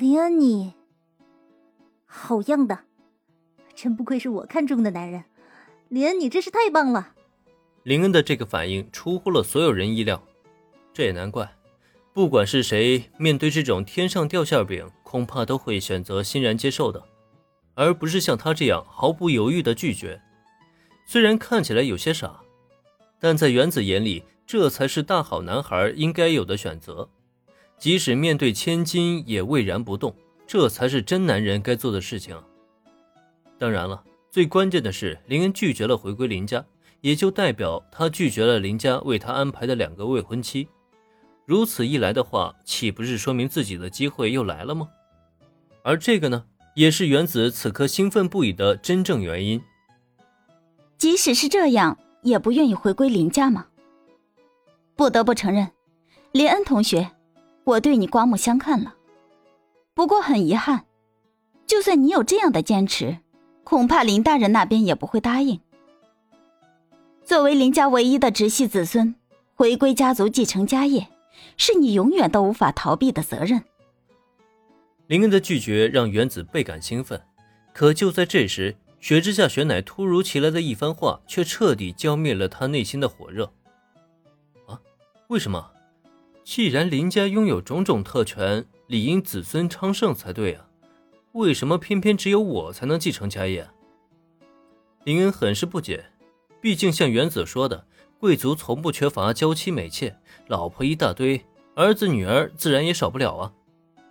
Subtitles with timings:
[0.00, 0.72] 林恩，你
[2.06, 2.86] 好样的！
[3.74, 5.24] 真不愧是我看中的男人，
[5.90, 7.12] 林恩，你真是太棒了。
[7.82, 10.22] 林恩的这个反应出乎了所有人意料，
[10.94, 11.52] 这也难怪。
[12.14, 17.04] 不管是谁，面对这种天上掉馅饼，恐怕都会选择欣然接受的，
[17.74, 20.22] 而不是像他这样毫不犹豫的拒绝。
[21.04, 22.40] 虽然看起来有些傻，
[23.18, 27.10] 但在原子眼里，这才是大好男孩应该有的选择。
[27.80, 30.14] 即使面对千金，也巍然不动，
[30.46, 32.40] 这才是真男人该做的事情。
[33.58, 36.62] 当然了，最关键的是，林恩拒绝了回归林家，
[37.00, 40.68] 也就代表他拒绝了林家为他安排的两个未婚妻。
[41.46, 44.86] 如此一来的话，岂不是说明自己的机会又来了吗？
[45.82, 49.60] 而这个呢，也是原子此刻兴奋不已的真正原因。
[50.98, 53.68] 即使是这样，也不愿意回归林家吗？
[54.94, 55.70] 不得不承认，
[56.32, 57.10] 林恩同学，
[57.70, 58.94] 我对你刮目相看了。
[59.94, 60.86] 不过很遗憾，
[61.66, 63.18] 就算你有这样的坚持，
[63.64, 65.60] 恐怕林大人那边也不会答应。
[67.24, 69.14] 作为林家唯一的直系子孙，
[69.54, 71.06] 回归家族继承家业。
[71.56, 73.62] 是你永远都无法逃避的责任。
[75.06, 77.20] 林恩的拒绝让原子倍感兴奋，
[77.72, 83.50] 可就在这时，雪之下雪乃突如其来的一番话却彻底浇灭了他内心的火热。
[84.66, 84.78] 啊，
[85.28, 85.70] 为什么？
[86.50, 90.66] 既然林家拥有种种特权，理应子孙昌盛才对啊，
[91.30, 93.70] 为什么偏偏只有我才能继承家业？
[95.04, 96.06] 林恩很是不解，
[96.60, 97.86] 毕竟像原子说的。
[98.18, 101.40] 贵族从不缺乏娇妻美妾，老婆一大堆，
[101.76, 103.52] 儿子女儿自然也少不了啊。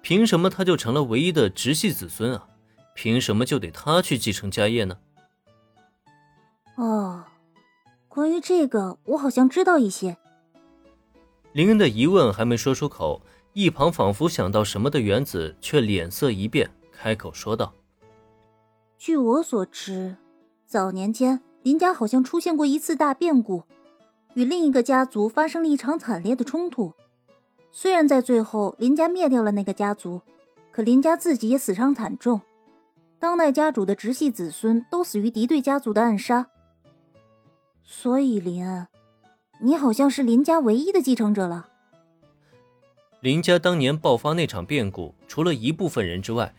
[0.00, 2.48] 凭什么他就成了唯一的直系子孙啊？
[2.94, 4.96] 凭什么就得他去继承家业呢？
[6.78, 7.24] 哦，
[8.08, 10.16] 关于这个，我好像知道一些。
[11.52, 13.20] 林恩的疑问还没说出口，
[13.52, 17.74] 一旁仿佛想到什么的原子却脸色一变，开口说道
[18.96, 20.16] ：“据我所知，
[20.66, 23.64] 早年间林家好像出现过一次大变故。”
[24.34, 26.94] 与另一个家族发生了一场惨烈的冲突，
[27.70, 30.22] 虽然在最后林家灭掉了那个家族，
[30.70, 32.40] 可林家自己也死伤惨重，
[33.18, 36.46] 当代家主的直系子孙都死于敌对家族的暗杀。
[37.84, 38.86] 所以林恩，
[39.64, 41.68] 你好像是林家唯一的继承者了。
[43.20, 46.52] 林家当年爆发那场变故，除了一部分人之外，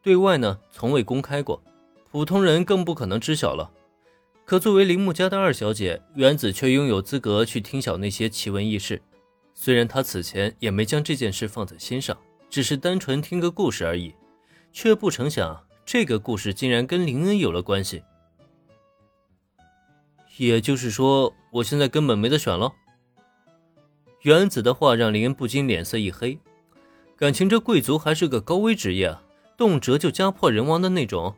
[0.00, 1.62] 对外呢从未公开过，
[2.10, 3.70] 普通人更不可能知晓了。
[4.46, 9.02] 可作为铃木家的二小姐，原子却拥有资格去听晓那些奇闻异事。
[9.54, 12.16] 虽然她此前也没将这件事放在心上，
[12.48, 14.14] 只是单纯听个故事而已，
[14.72, 18.02] 却不成想这个故事竟然跟林恩有了关系。
[20.38, 22.72] 也就是说，我现在根本没得选了。
[24.22, 26.38] 原子的话让林恩不禁脸色一黑，
[27.16, 29.16] 感情这贵族还是个高危职业，
[29.56, 31.34] 动辄就家破人亡的那种。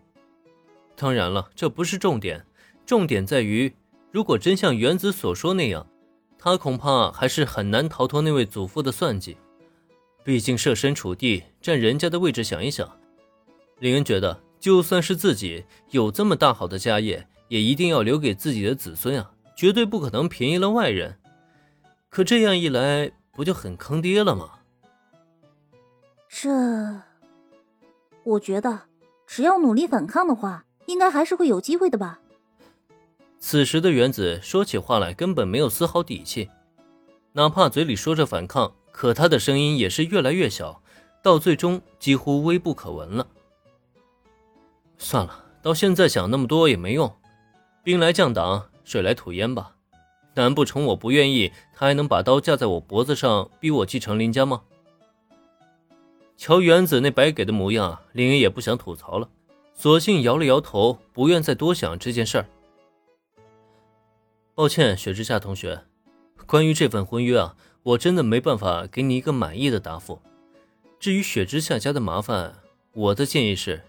[0.96, 2.44] 当然了，这不是重点。
[2.84, 3.72] 重点在于，
[4.10, 5.86] 如果真像原子所说那样，
[6.38, 9.36] 他恐怕还是很难逃脱那位祖父的算计。
[10.22, 12.90] 毕竟设身处地站人家的位置想一想，
[13.78, 21.18] 林恩觉得，就算是自己有这么大好的家业，也一定要留给自己的子孙啊，绝对不可能便宜了外人。
[22.08, 24.50] 可这样一来，不就很坑爹了吗？
[26.28, 26.48] 这，
[28.22, 28.82] 我觉得，
[29.26, 32.20] 只要努力反抗的话，应该还是会有机会的吧。
[33.40, 36.48] 此时的原子说起话来根本没有丝毫底气，
[37.32, 40.80] 哪怕嘴里说着反抗，可他的声音也是越来越小，
[41.20, 43.26] 到最终几乎微不可闻了。
[44.98, 47.12] 算了，到现在想那么多也没用，
[47.82, 49.76] 兵来将挡，水来土掩吧。
[50.34, 54.62] 难不成我不愿意，他还能把刀架在我脖子上，逼我继承林家吗？
[56.36, 59.28] 瞧原子那白给的模样，林恩也不想吐槽了，
[59.74, 62.46] 索性摇了摇头，不愿再多想这件事儿。
[64.54, 65.82] 抱歉，雪之下同学，
[66.47, 70.20] 关于这份婚约啊，我真的没办法给你一个满意的答复。
[70.98, 72.54] 至于雪之下家的麻烦，
[72.92, 73.82] 我的建议是，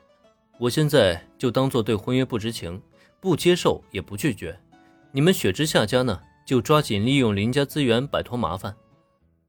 [0.59, 2.81] 我现在就当做对婚约不知情，
[3.21, 4.59] 不接受也不拒绝。
[5.13, 8.75] 你们雪之下家呢，就抓紧利用林家资源摆脱麻烦。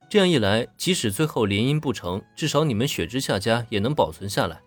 [0.08, 4.60] 这样一来，即使最后联姻不成，至少你们雪之下家也能保存下来。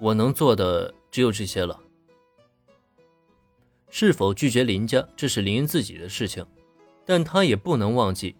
[0.00, 1.78] 我能做的只有这些了。
[3.88, 6.44] 是否拒绝林家，这是林恩自己的事情，
[7.06, 8.34] 但他也不能忘记，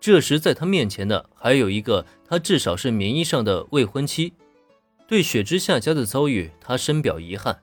[0.00, 4.32] 这时在他面前的还有一个他至少是名义上的未婚妻。
[5.06, 7.62] 对雪之下家的遭遇，他深表遗憾，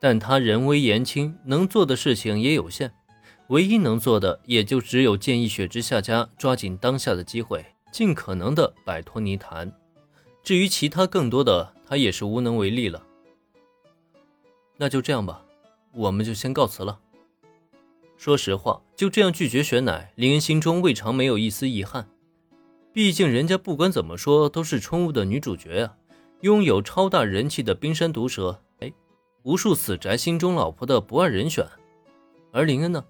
[0.00, 2.90] 但他人微言轻，能做的事情也有限，
[3.48, 9.70] 唯一能做的也就只有建议雪之下家抓紧当下的机会，尽可能的摆脱泥潭。
[10.42, 13.02] 至于其他更多的，他也是无能为力了。
[14.78, 15.44] 那就这样吧，
[15.92, 16.98] 我们就先告辞了。
[18.16, 22.08] 说实话，就这样拒绝雪乃，林恩心中未尝没有一丝遗憾。
[22.92, 25.96] 毕竟人家不管怎么说都是春雾的女主角啊，
[26.40, 28.62] 拥有超大人气的冰山毒蛇，
[29.42, 31.66] 无数死宅心中老婆的不二人选。
[32.52, 33.04] 而林恩呢，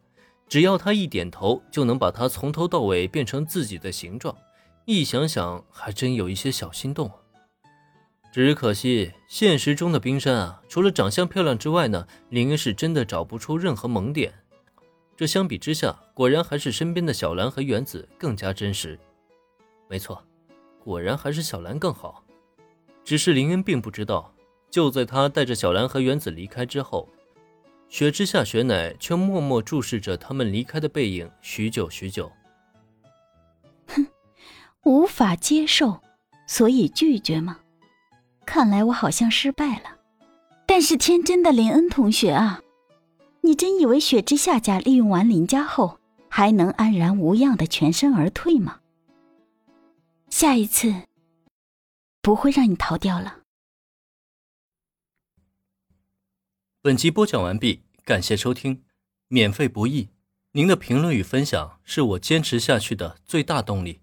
[0.48, 4.36] 只要他一点头，就能把她从头到尾变成自己的形状。
[4.84, 7.10] 一想想，还真有一些小心动。
[8.32, 14.32] 只可惜，现实中的冰山啊，除了长相漂亮之外呢，林恩是真的找不出任何萌点。
[15.16, 18.98] 这相比之下，果然还是身边的小兰和原子更加真实。
[19.88, 20.22] 没错，
[20.82, 22.24] 果然还是小兰更好。
[23.04, 24.32] 只是林恩并不知道，
[24.70, 27.08] 就在他带着小兰和原子离开之后。
[27.88, 32.30] 雪之下，雪乃却默默注视着他们离开的背影，许久许久。
[33.88, 34.06] 哼，
[34.84, 36.00] 无法接受，
[36.46, 37.58] 所以拒绝吗？
[38.46, 39.96] 看来我好像失败了。
[40.66, 42.62] 但是天真的林恩同学啊，
[43.40, 48.78] 你真以为雪之下家利用完林家后，还能安然无恙的全身而退吗？
[50.28, 50.94] 下一次，
[52.22, 53.39] 不会让你逃掉了。
[56.82, 58.82] 本集播讲完毕，感谢收听，
[59.28, 60.08] 免费不易，
[60.52, 64.00] 您的评论与分享是我坚持下去的最大动力。